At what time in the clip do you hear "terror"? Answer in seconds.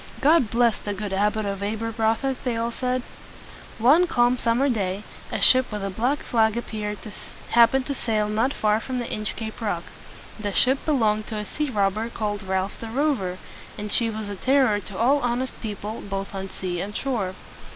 14.35-14.79